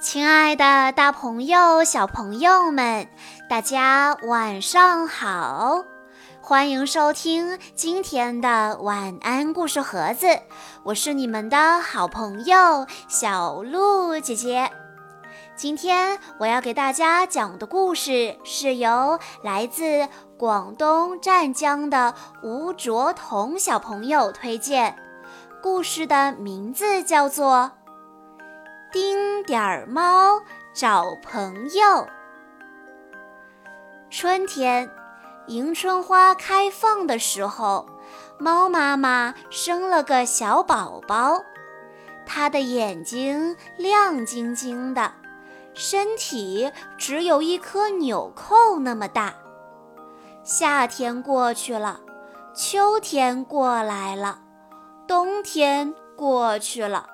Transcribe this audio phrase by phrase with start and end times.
[0.00, 3.08] 亲爱的，大朋友、小朋友们，
[3.48, 5.84] 大家晚上好！
[6.40, 10.26] 欢迎收听今天的晚安故事盒子，
[10.84, 14.70] 我是你们的好朋友小鹿姐姐。
[15.56, 24.96] 今天我要给大家讲的故事是由来自广东湛江的吴卓彤小朋友推荐，
[25.60, 27.72] 故事的名字叫做。
[28.92, 30.40] 丁点儿猫
[30.72, 32.08] 找朋友。
[34.08, 34.88] 春天，
[35.48, 37.86] 迎春花开放的时候，
[38.38, 41.42] 猫妈妈生了个小宝宝。
[42.24, 45.12] 它的眼睛亮晶晶的，
[45.74, 49.34] 身体只有一颗纽扣那么大。
[50.44, 52.00] 夏天过去了，
[52.54, 54.40] 秋天过来了，
[55.08, 57.08] 冬天过去了。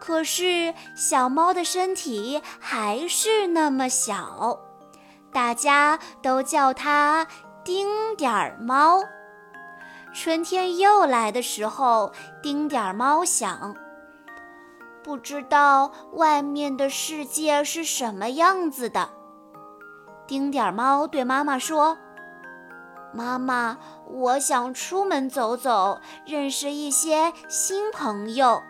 [0.00, 4.58] 可是小猫的身体还是那么小，
[5.32, 7.26] 大家都叫它
[7.62, 9.04] 丁点儿猫。
[10.14, 12.12] 春天又来的时候，
[12.42, 13.76] 丁点儿猫想：
[15.04, 19.10] 不知道外面的世界是什么样子的。
[20.26, 21.98] 丁点儿猫对妈妈说
[23.12, 28.62] ：“妈妈，我想出门走走，认识一些新朋友。”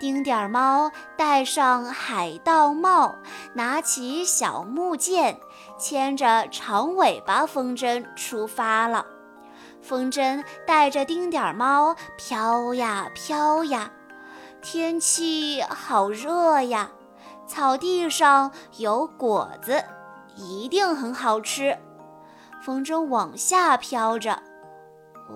[0.00, 3.16] 丁点儿猫戴上海盗帽，
[3.52, 5.38] 拿起小木剑，
[5.78, 9.04] 牵着长尾巴风筝出发了。
[9.82, 13.90] 风筝带着丁点儿猫飘呀飘呀，
[14.62, 16.90] 天气好热呀，
[17.46, 19.84] 草地上有果子，
[20.34, 21.78] 一定很好吃。
[22.60, 24.42] 风筝往下飘着，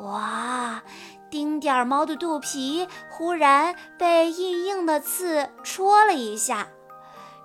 [0.03, 0.83] 哇！
[1.31, 6.69] 丁点儿猫的肚皮忽然被硬硬的刺戳了一下，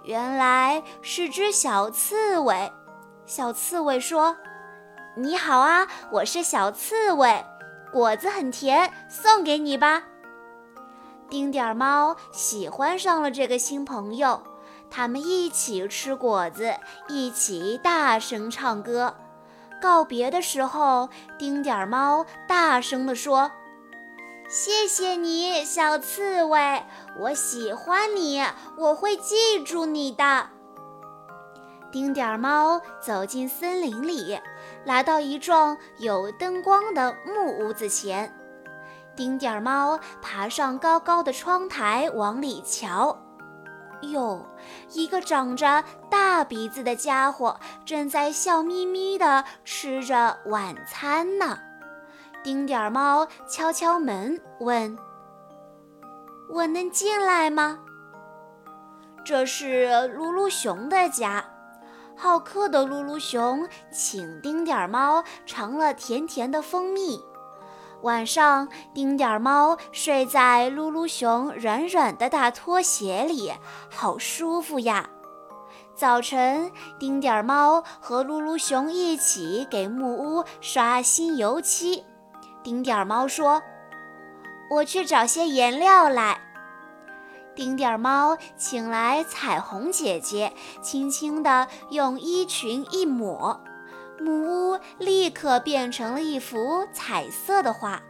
[0.03, 2.71] 原来是只小刺猬。
[3.25, 4.37] 小刺猬说
[5.17, 7.43] ：“你好啊，我是小刺猬，
[7.91, 10.03] 果子很甜，送给你吧。”
[11.29, 14.43] 丁点儿猫喜欢上了这个新朋友，
[14.89, 16.75] 他们一起吃果子，
[17.07, 19.15] 一起大声唱歌。
[19.81, 23.51] 告别的时候，丁点儿猫大声地说。
[24.49, 26.83] 谢谢你，小刺猬，
[27.19, 28.43] 我喜欢你，
[28.77, 30.47] 我会记住你的。
[31.91, 34.39] 丁点儿猫走进森林里，
[34.85, 38.35] 来到一幢有灯光的木屋子前。
[39.15, 43.17] 丁点儿猫爬上高高的窗台，往里瞧。
[44.11, 44.45] 哟，
[44.91, 51.59] 一个长着大鼻子的家伙正在笑眯眯地吃着晚餐呢。
[52.43, 54.97] 丁点儿猫敲敲门，问
[56.53, 57.79] ：“我能进来吗？”
[59.25, 59.87] 这是
[60.17, 61.45] 噜噜熊的家。
[62.15, 67.23] 好客的噜噜熊请丁点儿猫尝了甜甜的蜂蜜。
[68.01, 73.51] 晚上，丁点儿猫睡在噜噜熊软软的大拖鞋里，
[73.91, 75.09] 好舒服呀。
[75.95, 82.05] 早晨，丁点儿猫和噜噜熊一起给木屋刷新油漆。
[82.63, 83.61] 丁点儿猫说
[84.71, 86.39] ：“我去找些颜料来。”
[87.53, 93.59] 丁点儿猫请来彩虹姐姐，轻轻地用衣裙一抹，
[94.19, 98.01] 木屋立刻变成了一幅彩色的画。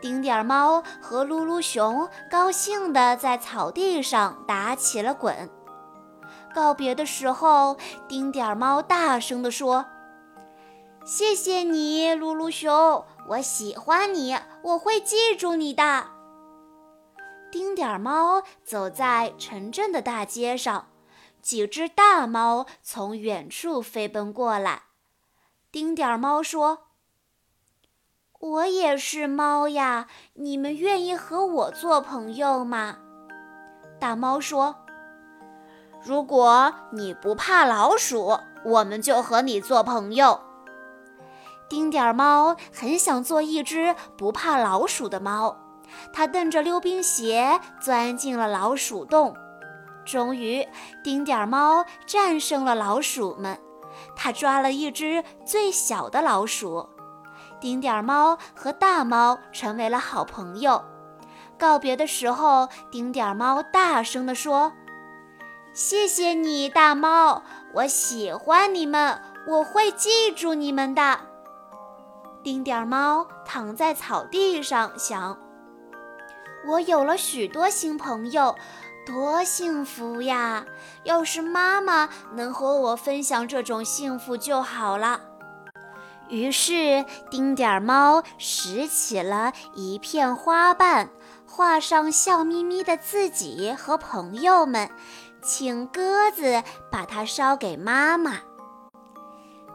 [0.00, 5.48] 丁点儿猫和噜噜熊高兴地在草地上打起了滚。
[6.54, 7.76] 告别的时候，
[8.08, 9.86] 丁点儿猫大声地说
[11.06, 16.08] ：“谢谢你，噜噜熊。”我喜欢你，我会记住你的。
[17.52, 20.88] 丁点儿猫走在城镇的大街上，
[21.40, 24.82] 几只大猫从远处飞奔过来。
[25.72, 26.80] 丁点儿猫说
[28.38, 32.98] ：“我也是猫呀，你们愿意和我做朋友吗？”
[33.98, 34.84] 大猫说
[36.04, 40.42] ：“如果你不怕老鼠，我们就和你做朋友。”
[41.70, 45.56] 丁点儿猫很想做一只不怕老鼠的猫，
[46.12, 49.34] 它蹬着溜冰鞋钻进了老鼠洞。
[50.04, 50.68] 终于，
[51.02, 53.58] 丁点儿猫战胜了老鼠们，
[54.16, 56.88] 它抓了一只最小的老鼠。
[57.60, 60.84] 丁点儿猫和大猫成为了好朋友。
[61.58, 64.72] 告别的时候，丁点儿猫大声地说
[65.72, 67.42] ：“谢谢你，大猫，
[67.74, 71.20] 我喜欢你们，我会记住你们的。”
[72.42, 75.38] 丁点儿猫躺在草地上想
[76.66, 78.56] ：“我有了许多新朋友，
[79.04, 80.64] 多幸福呀！
[81.04, 85.20] 要是妈妈能和我分享这种幸福就好了。
[86.28, 91.10] 于是，丁点儿猫拾起了一片花瓣，
[91.46, 94.90] 画上笑眯眯的自己和朋友们，
[95.42, 98.38] 请鸽子把它烧给妈妈。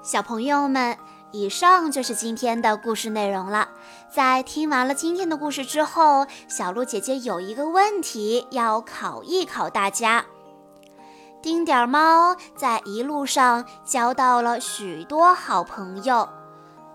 [0.02, 0.98] 小朋友们。
[1.32, 3.70] 以上就是今天的故事内容了。
[4.10, 10.26] 在听完了今天的故事之后，小鹿姐姐有一个问题要考一考大家：
[11.42, 16.28] 丁点儿猫在一路上交到了许多好朋友，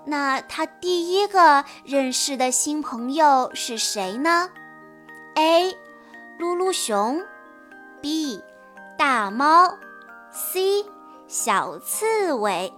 [0.06, 4.48] 那它第一个认识的新朋友是谁呢
[5.34, 5.76] ？A.
[6.40, 7.22] 噜噜熊
[8.00, 8.42] B.
[8.98, 9.78] 大猫
[10.32, 10.84] C.
[11.28, 12.72] 小刺猬。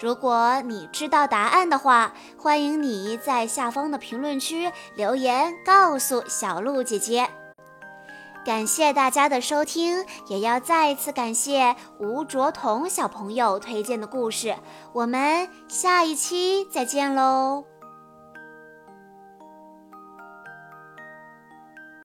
[0.00, 7.28] 如果你知道答案的话，欢迎你在下方的评论区留言告诉小鹿姐姐。
[8.44, 14.56] 感谢大家的收听，也要再次感谢吴卓彤小朋友推荐的故事。
[14.92, 17.71] 我们下一期再见喽！